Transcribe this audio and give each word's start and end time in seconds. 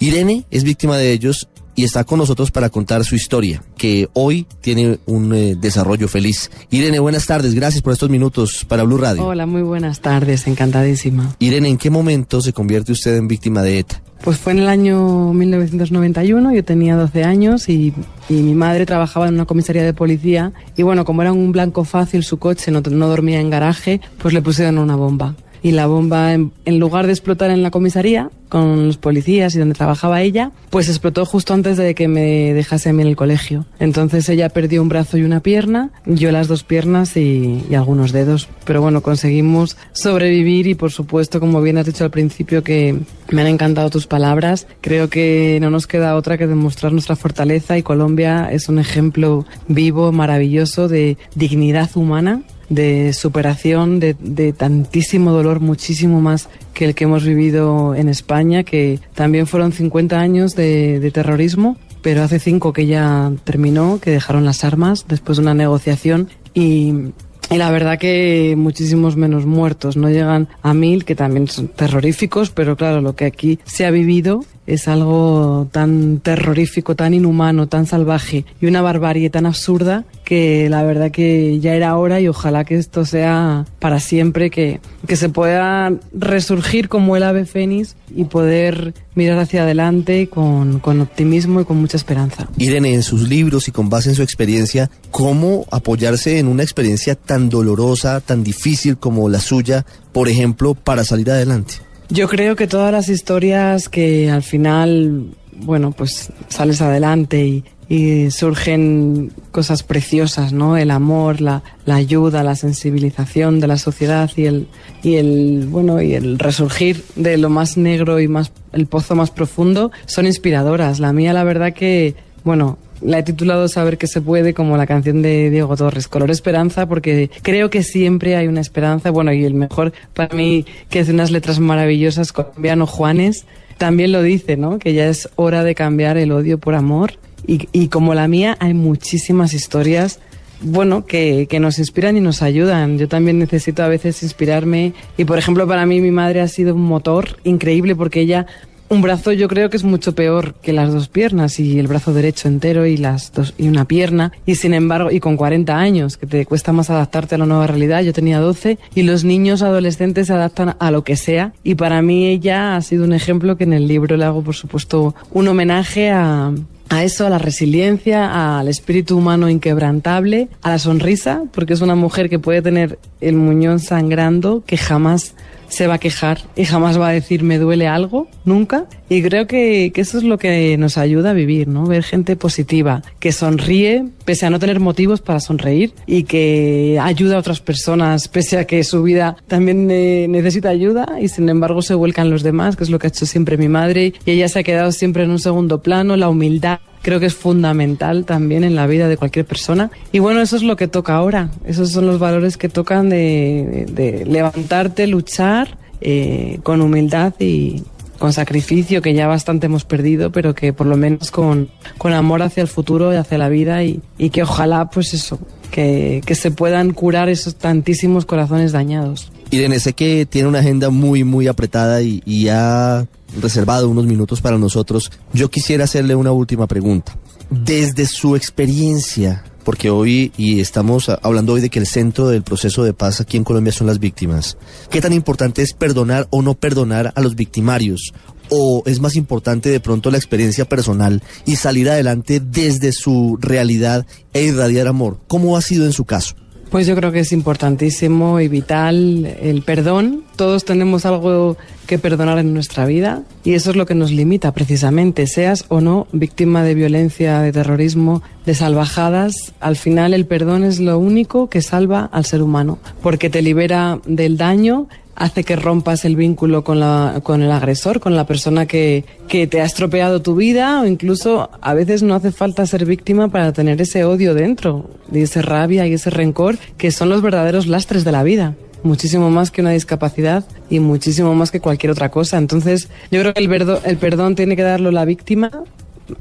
Irene 0.00 0.44
es 0.52 0.62
víctima 0.62 0.96
de 0.96 1.10
ellos 1.10 1.48
y 1.74 1.82
está 1.82 2.04
con 2.04 2.20
nosotros 2.20 2.52
para 2.52 2.70
contar 2.70 3.04
su 3.04 3.16
historia, 3.16 3.64
que 3.76 4.08
hoy 4.12 4.46
tiene 4.60 5.00
un 5.06 5.34
eh, 5.34 5.56
desarrollo 5.60 6.06
feliz. 6.06 6.52
Irene, 6.70 7.00
buenas 7.00 7.26
tardes, 7.26 7.52
gracias 7.52 7.82
por 7.82 7.92
estos 7.92 8.08
minutos 8.08 8.64
para 8.68 8.84
Blue 8.84 8.96
Radio. 8.96 9.26
Hola, 9.26 9.46
muy 9.46 9.62
buenas 9.62 10.00
tardes, 10.00 10.46
encantadísima. 10.46 11.34
Irene, 11.40 11.68
¿en 11.68 11.78
qué 11.78 11.90
momento 11.90 12.40
se 12.40 12.52
convierte 12.52 12.92
usted 12.92 13.16
en 13.16 13.26
víctima 13.26 13.64
de 13.64 13.80
ETA? 13.80 14.00
Pues 14.22 14.38
fue 14.38 14.52
en 14.52 14.60
el 14.60 14.68
año 14.68 15.32
1991, 15.32 16.54
yo 16.54 16.64
tenía 16.64 16.94
12 16.94 17.24
años 17.24 17.68
y, 17.68 17.92
y, 18.28 18.34
mi 18.34 18.54
madre 18.54 18.86
trabajaba 18.86 19.26
en 19.26 19.34
una 19.34 19.46
comisaría 19.46 19.82
de 19.82 19.94
policía 19.94 20.52
y 20.76 20.84
bueno, 20.84 21.04
como 21.04 21.22
era 21.22 21.32
un 21.32 21.50
blanco 21.50 21.82
fácil 21.82 22.22
su 22.22 22.38
coche, 22.38 22.70
no, 22.70 22.82
no 22.82 23.08
dormía 23.08 23.40
en 23.40 23.50
garaje, 23.50 24.00
pues 24.22 24.32
le 24.32 24.42
pusieron 24.42 24.78
una 24.78 24.94
bomba 24.94 25.34
y 25.62 25.72
la 25.72 25.86
bomba, 25.86 26.34
en, 26.34 26.52
en, 26.64 26.78
lugar 26.78 27.06
de 27.06 27.12
explotar 27.12 27.50
en 27.50 27.62
la 27.62 27.70
comisaría 27.70 28.30
con 28.48 28.86
los 28.86 28.96
policías 28.96 29.54
y 29.54 29.58
donde 29.58 29.74
trabajaba 29.74 30.22
ella, 30.22 30.52
pues 30.70 30.88
explotó 30.88 31.26
justo 31.26 31.54
antes 31.54 31.76
de 31.76 31.94
que 31.94 32.08
me 32.08 32.54
dejase 32.54 32.88
a 32.88 32.92
mí 32.92 33.02
en 33.02 33.08
el 33.08 33.16
colegio. 33.16 33.66
Entonces 33.78 34.28
ella 34.28 34.48
perdió 34.48 34.82
un 34.82 34.88
brazo 34.88 35.18
y 35.18 35.22
una 35.22 35.40
pierna, 35.40 35.90
yo 36.06 36.32
las 36.32 36.48
dos 36.48 36.64
piernas 36.64 37.16
y, 37.16 37.64
y 37.68 37.74
algunos 37.74 38.12
dedos. 38.12 38.48
Pero 38.64 38.80
bueno, 38.80 39.02
conseguimos 39.02 39.76
sobrevivir 39.92 40.66
y 40.66 40.74
por 40.74 40.90
supuesto, 40.90 41.40
como 41.40 41.60
bien 41.60 41.78
has 41.78 41.86
dicho 41.86 42.04
al 42.04 42.10
principio, 42.10 42.62
que 42.62 42.98
me 43.30 43.42
han 43.42 43.48
encantado 43.48 43.90
tus 43.90 44.06
palabras. 44.06 44.66
Creo 44.80 45.10
que 45.10 45.58
no 45.60 45.70
nos 45.70 45.86
queda 45.86 46.16
otra 46.16 46.38
que 46.38 46.46
demostrar 46.46 46.92
nuestra 46.92 47.16
fortaleza 47.16 47.76
y 47.76 47.82
Colombia 47.82 48.48
es 48.50 48.68
un 48.68 48.78
ejemplo 48.78 49.44
vivo, 49.68 50.12
maravilloso 50.12 50.88
de 50.88 51.18
dignidad 51.34 51.90
humana 51.94 52.42
de 52.68 53.12
superación, 53.12 54.00
de, 54.00 54.14
de, 54.20 54.52
tantísimo 54.52 55.32
dolor, 55.32 55.60
muchísimo 55.60 56.20
más 56.20 56.48
que 56.74 56.84
el 56.84 56.94
que 56.94 57.04
hemos 57.04 57.24
vivido 57.24 57.94
en 57.94 58.08
España, 58.08 58.62
que 58.62 59.00
también 59.14 59.46
fueron 59.46 59.72
50 59.72 60.18
años 60.18 60.54
de, 60.54 61.00
de 61.00 61.10
terrorismo, 61.10 61.76
pero 62.02 62.22
hace 62.22 62.38
cinco 62.38 62.72
que 62.72 62.86
ya 62.86 63.32
terminó, 63.44 64.00
que 64.00 64.10
dejaron 64.10 64.44
las 64.44 64.64
armas 64.64 65.06
después 65.08 65.38
de 65.38 65.42
una 65.42 65.54
negociación 65.54 66.28
y 66.54 67.12
y 67.50 67.56
la 67.56 67.70
verdad 67.70 67.98
que 67.98 68.54
muchísimos 68.58 69.16
menos 69.16 69.46
muertos, 69.46 69.96
no 69.96 70.10
llegan 70.10 70.48
a 70.62 70.74
mil, 70.74 71.06
que 71.06 71.14
también 71.14 71.48
son 71.48 71.68
terroríficos, 71.68 72.50
pero 72.50 72.76
claro, 72.76 73.00
lo 73.00 73.16
que 73.16 73.24
aquí 73.24 73.58
se 73.64 73.86
ha 73.86 73.90
vivido 73.90 74.44
es 74.68 74.86
algo 74.86 75.66
tan 75.72 76.20
terrorífico, 76.20 76.94
tan 76.94 77.14
inhumano, 77.14 77.68
tan 77.68 77.86
salvaje 77.86 78.44
y 78.60 78.66
una 78.66 78.82
barbarie 78.82 79.30
tan 79.30 79.46
absurda 79.46 80.04
que 80.24 80.68
la 80.68 80.82
verdad 80.82 81.10
que 81.10 81.58
ya 81.58 81.74
era 81.74 81.96
hora 81.96 82.20
y 82.20 82.28
ojalá 82.28 82.64
que 82.64 82.76
esto 82.76 83.06
sea 83.06 83.64
para 83.78 83.98
siempre, 83.98 84.50
que, 84.50 84.80
que 85.06 85.16
se 85.16 85.30
pueda 85.30 85.94
resurgir 86.12 86.90
como 86.90 87.16
el 87.16 87.22
ave 87.22 87.46
fénix 87.46 87.96
y 88.14 88.24
poder 88.24 88.92
mirar 89.14 89.38
hacia 89.38 89.62
adelante 89.62 90.28
con, 90.28 90.80
con 90.80 91.00
optimismo 91.00 91.62
y 91.62 91.64
con 91.64 91.78
mucha 91.78 91.96
esperanza. 91.96 92.46
Irene, 92.58 92.92
en 92.92 93.02
sus 93.02 93.26
libros 93.26 93.68
y 93.68 93.72
con 93.72 93.88
base 93.88 94.10
en 94.10 94.16
su 94.16 94.22
experiencia, 94.22 94.90
¿cómo 95.10 95.64
apoyarse 95.70 96.38
en 96.38 96.46
una 96.46 96.62
experiencia 96.62 97.14
tan 97.14 97.48
dolorosa, 97.48 98.20
tan 98.20 98.44
difícil 98.44 98.98
como 98.98 99.30
la 99.30 99.40
suya, 99.40 99.86
por 100.12 100.28
ejemplo, 100.28 100.74
para 100.74 101.04
salir 101.04 101.30
adelante? 101.30 101.87
Yo 102.10 102.26
creo 102.28 102.56
que 102.56 102.66
todas 102.66 102.90
las 102.90 103.08
historias 103.08 103.88
que 103.88 104.30
al 104.30 104.42
final, 104.42 105.26
bueno, 105.52 105.92
pues 105.92 106.32
sales 106.48 106.80
adelante 106.80 107.44
y, 107.44 107.64
y 107.88 108.30
surgen 108.30 109.32
cosas 109.50 109.82
preciosas, 109.82 110.52
¿no? 110.52 110.76
El 110.76 110.90
amor, 110.90 111.40
la, 111.40 111.62
la, 111.86 111.96
ayuda, 111.96 112.42
la 112.42 112.54
sensibilización 112.54 113.60
de 113.60 113.66
la 113.66 113.76
sociedad 113.76 114.30
y 114.36 114.44
el, 114.44 114.68
y 115.02 115.16
el, 115.16 115.66
bueno, 115.70 116.00
y 116.00 116.14
el 116.14 116.38
resurgir 116.38 117.04
de 117.16 117.36
lo 117.36 117.50
más 117.50 117.76
negro 117.76 118.20
y 118.20 118.28
más, 118.28 118.52
el 118.72 118.86
pozo 118.86 119.14
más 119.14 119.30
profundo 119.30 119.90
son 120.06 120.26
inspiradoras. 120.26 121.00
La 121.00 121.12
mía, 121.12 121.32
la 121.32 121.44
verdad 121.44 121.72
que, 121.72 122.14
bueno, 122.44 122.78
la 123.00 123.18
he 123.18 123.22
titulado 123.22 123.68
Saber 123.68 123.98
que 123.98 124.06
se 124.06 124.20
puede 124.20 124.54
como 124.54 124.76
la 124.76 124.86
canción 124.86 125.22
de 125.22 125.50
Diego 125.50 125.76
Torres, 125.76 126.08
Color 126.08 126.30
Esperanza, 126.30 126.86
porque 126.86 127.30
creo 127.42 127.70
que 127.70 127.82
siempre 127.82 128.36
hay 128.36 128.46
una 128.46 128.60
esperanza. 128.60 129.10
Bueno, 129.10 129.32
y 129.32 129.44
el 129.44 129.54
mejor 129.54 129.92
para 130.14 130.34
mí, 130.34 130.66
que 130.90 131.00
hace 131.00 131.12
unas 131.12 131.30
letras 131.30 131.60
maravillosas, 131.60 132.32
colombiano 132.32 132.86
Juanes, 132.86 133.44
también 133.76 134.12
lo 134.12 134.22
dice, 134.22 134.56
¿no? 134.56 134.78
Que 134.78 134.92
ya 134.92 135.08
es 135.08 135.28
hora 135.36 135.62
de 135.64 135.74
cambiar 135.74 136.16
el 136.16 136.32
odio 136.32 136.58
por 136.58 136.74
amor. 136.74 137.12
Y, 137.46 137.68
y 137.72 137.88
como 137.88 138.14
la 138.14 138.26
mía, 138.28 138.56
hay 138.60 138.74
muchísimas 138.74 139.54
historias 139.54 140.18
bueno, 140.60 141.06
que, 141.06 141.46
que, 141.48 141.60
nos 141.60 141.78
inspiran 141.78 142.16
y 142.16 142.20
nos 142.20 142.42
ayudan. 142.42 142.98
Yo 142.98 143.06
también 143.06 143.38
necesito 143.38 143.82
a 143.84 143.88
veces 143.88 144.22
inspirarme. 144.24 144.92
Y 145.16 145.24
por 145.24 145.38
ejemplo, 145.38 145.68
para 145.68 145.86
mí 145.86 146.00
mi 146.00 146.10
madre 146.10 146.40
ha 146.40 146.48
sido 146.48 146.74
un 146.74 146.82
motor 146.82 147.38
increíble 147.44 147.94
porque 147.94 148.20
ella 148.20 148.46
un 148.88 149.02
brazo 149.02 149.32
yo 149.32 149.48
creo 149.48 149.70
que 149.70 149.76
es 149.76 149.84
mucho 149.84 150.14
peor 150.14 150.54
que 150.54 150.72
las 150.72 150.92
dos 150.92 151.08
piernas 151.08 151.60
y 151.60 151.78
el 151.78 151.86
brazo 151.86 152.12
derecho 152.12 152.48
entero 152.48 152.86
y 152.86 152.96
las 152.96 153.32
dos 153.32 153.54
y 153.58 153.68
una 153.68 153.86
pierna. 153.86 154.32
Y 154.46 154.54
sin 154.54 154.74
embargo 154.74 155.10
y 155.10 155.20
con 155.20 155.36
40 155.36 155.76
años 155.76 156.16
que 156.16 156.26
te 156.26 156.46
cuesta 156.46 156.72
más 156.72 156.90
adaptarte 156.90 157.34
a 157.34 157.38
la 157.38 157.46
nueva 157.46 157.66
realidad. 157.66 158.02
Yo 158.02 158.12
tenía 158.12 158.40
12 158.40 158.78
y 158.94 159.02
los 159.02 159.24
niños 159.24 159.62
adolescentes 159.62 160.28
se 160.28 160.32
adaptan 160.32 160.76
a 160.78 160.90
lo 160.90 161.04
que 161.04 161.16
sea. 161.16 161.52
Y 161.62 161.74
para 161.74 162.02
mí 162.02 162.26
ella 162.26 162.76
ha 162.76 162.82
sido 162.82 163.04
un 163.04 163.12
ejemplo 163.12 163.56
que 163.56 163.64
en 163.64 163.72
el 163.72 163.88
libro 163.88 164.16
le 164.16 164.24
hago 164.24 164.42
por 164.42 164.54
supuesto 164.54 165.14
un 165.32 165.48
homenaje 165.48 166.10
a 166.10 166.52
a 166.90 167.04
eso, 167.04 167.26
a 167.26 167.30
la 167.30 167.38
resiliencia, 167.38 168.58
al 168.58 168.68
espíritu 168.68 169.18
humano 169.18 169.48
inquebrantable, 169.48 170.48
a 170.62 170.70
la 170.70 170.78
sonrisa, 170.78 171.42
porque 171.52 171.74
es 171.74 171.80
una 171.80 171.94
mujer 171.94 172.30
que 172.30 172.38
puede 172.38 172.62
tener 172.62 172.98
el 173.20 173.36
muñón 173.36 173.78
sangrando, 173.78 174.62
que 174.66 174.76
jamás 174.76 175.34
se 175.68 175.86
va 175.86 175.94
a 175.94 175.98
quejar 175.98 176.40
y 176.56 176.64
jamás 176.64 177.00
va 177.00 177.08
a 177.08 177.12
decir 177.12 177.42
me 177.42 177.58
duele 177.58 177.86
algo, 177.86 178.28
nunca. 178.44 178.86
Y 179.08 179.22
creo 179.22 179.46
que, 179.46 179.90
que, 179.94 180.00
eso 180.00 180.18
es 180.18 180.24
lo 180.24 180.38
que 180.38 180.76
nos 180.76 180.98
ayuda 180.98 181.30
a 181.30 181.32
vivir, 181.32 181.68
¿no? 181.68 181.86
Ver 181.86 182.02
gente 182.02 182.36
positiva, 182.36 183.02
que 183.20 183.32
sonríe 183.32 184.06
pese 184.24 184.44
a 184.44 184.50
no 184.50 184.58
tener 184.58 184.80
motivos 184.80 185.20
para 185.22 185.40
sonreír 185.40 185.94
y 186.06 186.24
que 186.24 186.98
ayuda 187.00 187.36
a 187.36 187.38
otras 187.38 187.60
personas 187.60 188.28
pese 188.28 188.58
a 188.58 188.66
que 188.66 188.84
su 188.84 189.02
vida 189.02 189.36
también 189.46 189.90
eh, 189.90 190.26
necesita 190.28 190.68
ayuda 190.68 191.16
y 191.20 191.28
sin 191.28 191.48
embargo 191.48 191.80
se 191.80 191.94
vuelcan 191.94 192.28
los 192.28 192.42
demás, 192.42 192.76
que 192.76 192.84
es 192.84 192.90
lo 192.90 192.98
que 192.98 193.06
ha 193.06 193.08
hecho 193.08 193.26
siempre 193.26 193.56
mi 193.56 193.68
madre 193.68 194.12
y 194.26 194.30
ella 194.30 194.48
se 194.48 194.58
ha 194.58 194.62
quedado 194.62 194.92
siempre 194.92 195.24
en 195.24 195.30
un 195.30 195.38
segundo 195.38 195.82
plano, 195.82 196.16
la 196.16 196.28
humildad 196.28 196.80
creo 197.08 197.20
que 197.20 197.26
es 197.26 197.34
fundamental 197.34 198.26
también 198.26 198.64
en 198.64 198.74
la 198.74 198.86
vida 198.86 199.08
de 199.08 199.16
cualquier 199.16 199.46
persona. 199.46 199.90
Y 200.12 200.18
bueno, 200.18 200.42
eso 200.42 200.56
es 200.56 200.62
lo 200.62 200.76
que 200.76 200.88
toca 200.88 201.14
ahora. 201.14 201.48
Esos 201.64 201.90
son 201.90 202.06
los 202.06 202.18
valores 202.18 202.58
que 202.58 202.68
tocan 202.68 203.08
de, 203.08 203.86
de, 203.90 204.26
levantarte, 204.26 205.06
luchar 205.06 205.78
eh, 206.02 206.60
con 206.62 206.82
humildad 206.82 207.32
y 207.38 207.82
con 208.18 208.34
sacrificio, 208.34 209.00
que 209.00 209.14
ya 209.14 209.26
bastante 209.26 209.64
hemos 209.64 209.86
perdido, 209.86 210.30
pero 210.32 210.54
que 210.54 210.74
por 210.74 210.86
lo 210.86 210.98
menos 210.98 211.30
con, 211.30 211.70
con 211.96 212.12
amor 212.12 212.42
hacia 212.42 212.60
el 212.60 212.68
futuro 212.68 213.10
y 213.14 213.16
hacia 213.16 213.38
la 213.38 213.48
vida 213.48 213.82
y, 213.84 214.02
y 214.18 214.28
que 214.28 214.42
ojalá, 214.42 214.90
pues 214.90 215.14
eso, 215.14 215.38
que, 215.70 216.20
que 216.26 216.34
se 216.34 216.50
puedan 216.50 216.92
curar 216.92 217.30
esos 217.30 217.54
tantísimos 217.54 218.26
corazones 218.26 218.72
dañados. 218.72 219.32
Irene, 219.50 219.80
sé 219.80 219.94
que 219.94 220.26
tiene 220.26 220.46
una 220.46 220.58
agenda 220.58 220.90
muy, 220.90 221.24
muy 221.24 221.46
apretada 221.46 222.02
y, 222.02 222.20
y 222.26 222.48
ha 222.48 223.06
reservado 223.40 223.88
unos 223.88 224.06
minutos 224.06 224.40
para 224.40 224.58
nosotros. 224.58 225.10
Yo 225.32 225.50
quisiera 225.50 225.84
hacerle 225.84 226.14
una 226.14 226.32
última 226.32 226.66
pregunta. 226.66 227.16
Desde 227.50 228.06
su 228.06 228.36
experiencia, 228.36 229.44
porque 229.64 229.90
hoy, 229.90 230.32
y 230.36 230.60
estamos 230.60 231.08
hablando 231.08 231.54
hoy 231.54 231.60
de 231.60 231.70
que 231.70 231.78
el 231.78 231.86
centro 231.86 232.28
del 232.28 232.42
proceso 232.42 232.84
de 232.84 232.92
paz 232.92 233.20
aquí 233.20 233.36
en 233.36 233.44
Colombia 233.44 233.72
son 233.72 233.86
las 233.86 233.98
víctimas, 233.98 234.56
¿qué 234.90 235.00
tan 235.00 235.12
importante 235.12 235.62
es 235.62 235.72
perdonar 235.72 236.26
o 236.30 236.42
no 236.42 236.54
perdonar 236.54 237.12
a 237.14 237.20
los 237.20 237.36
victimarios? 237.36 238.12
¿O 238.50 238.82
es 238.86 239.00
más 239.00 239.14
importante 239.14 239.68
de 239.68 239.80
pronto 239.80 240.10
la 240.10 240.16
experiencia 240.16 240.64
personal 240.64 241.22
y 241.44 241.56
salir 241.56 241.90
adelante 241.90 242.40
desde 242.40 242.92
su 242.92 243.38
realidad 243.40 244.06
e 244.32 244.44
irradiar 244.44 244.86
amor? 244.88 245.18
¿Cómo 245.28 245.56
ha 245.56 245.60
sido 245.60 245.84
en 245.84 245.92
su 245.92 246.04
caso? 246.06 246.34
Pues 246.70 246.86
yo 246.86 246.94
creo 246.94 247.12
que 247.12 247.20
es 247.20 247.32
importantísimo 247.32 248.40
y 248.40 248.48
vital 248.48 249.24
el 249.40 249.62
perdón. 249.62 250.24
Todos 250.36 250.66
tenemos 250.66 251.06
algo 251.06 251.56
que 251.86 251.98
perdonar 251.98 252.38
en 252.38 252.52
nuestra 252.52 252.84
vida 252.84 253.22
y 253.42 253.54
eso 253.54 253.70
es 253.70 253.76
lo 253.76 253.86
que 253.86 253.94
nos 253.94 254.10
limita 254.10 254.52
precisamente, 254.52 255.26
seas 255.26 255.64
o 255.68 255.80
no 255.80 256.06
víctima 256.12 256.62
de 256.62 256.74
violencia, 256.74 257.40
de 257.40 257.52
terrorismo, 257.52 258.22
de 258.44 258.54
salvajadas, 258.54 259.54
al 259.60 259.76
final 259.76 260.12
el 260.12 260.26
perdón 260.26 260.62
es 260.64 260.78
lo 260.78 260.98
único 260.98 261.48
que 261.48 261.62
salva 261.62 262.10
al 262.12 262.26
ser 262.26 262.42
humano, 262.42 262.78
porque 263.02 263.30
te 263.30 263.40
libera 263.40 264.00
del 264.06 264.36
daño, 264.36 264.88
hace 265.18 265.42
que 265.42 265.56
rompas 265.56 266.04
el 266.04 266.16
vínculo 266.16 266.62
con, 266.62 266.78
la, 266.78 267.20
con 267.22 267.42
el 267.42 267.50
agresor, 267.50 267.98
con 267.98 268.14
la 268.14 268.24
persona 268.24 268.66
que, 268.66 269.04
que 269.26 269.46
te 269.46 269.60
ha 269.60 269.64
estropeado 269.64 270.22
tu 270.22 270.36
vida 270.36 270.80
o 270.80 270.86
incluso 270.86 271.50
a 271.60 271.74
veces 271.74 272.02
no 272.02 272.14
hace 272.14 272.30
falta 272.30 272.64
ser 272.66 272.84
víctima 272.84 273.28
para 273.28 273.52
tener 273.52 273.82
ese 273.82 274.04
odio 274.04 274.32
dentro, 274.34 274.88
y 275.12 275.20
esa 275.20 275.42
rabia 275.42 275.86
y 275.86 275.92
ese 275.92 276.10
rencor 276.10 276.56
que 276.76 276.92
son 276.92 277.08
los 277.08 277.20
verdaderos 277.20 277.66
lastres 277.66 278.04
de 278.04 278.12
la 278.12 278.22
vida 278.22 278.54
muchísimo 278.84 279.28
más 279.28 279.50
que 279.50 279.60
una 279.60 279.72
discapacidad 279.72 280.44
y 280.70 280.78
muchísimo 280.78 281.34
más 281.34 281.50
que 281.50 281.58
cualquier 281.58 281.90
otra 281.90 282.12
cosa. 282.12 282.38
Entonces, 282.38 282.88
yo 283.10 283.20
creo 283.20 283.34
que 283.34 283.40
el, 283.40 283.48
verdo, 283.48 283.80
el 283.84 283.96
perdón 283.96 284.36
tiene 284.36 284.54
que 284.54 284.62
darlo 284.62 284.92
la 284.92 285.04
víctima, 285.04 285.50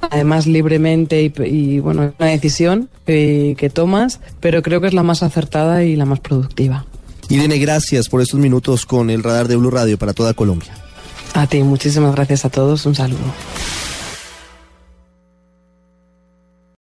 además 0.01 0.47
libremente 0.47 1.21
y, 1.21 1.31
y 1.45 1.79
bueno, 1.79 2.13
una 2.17 2.29
decisión 2.29 2.89
que 3.05 3.71
tomas, 3.71 4.21
pero 4.39 4.63
creo 4.63 4.81
que 4.81 4.87
es 4.87 4.95
la 4.95 5.03
más 5.03 5.21
acertada 5.21 5.83
y 5.83 5.95
la 5.95 6.05
más 6.05 6.19
productiva. 6.19 6.86
Irene, 7.29 7.57
gracias 7.59 8.07
por 8.07 8.21
estos 8.21 8.39
minutos 8.39 8.85
con 8.85 9.09
el 9.09 9.23
radar 9.23 9.47
de 9.47 9.55
Blue 9.57 9.71
Radio 9.71 9.97
para 9.97 10.13
toda 10.13 10.33
Colombia. 10.33 10.73
A 11.33 11.45
ti, 11.45 11.61
muchísimas 11.61 12.15
gracias 12.15 12.45
a 12.45 12.49
todos. 12.49 12.85
Un 12.85 12.95
saludo. 12.95 13.19